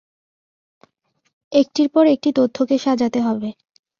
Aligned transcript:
একটির 1.51 1.87
পর 1.89 2.05
একটি 2.07 2.29
তথ্যকে 2.35 2.75
সাজাতে 2.77 3.19
হবে। 3.21 3.49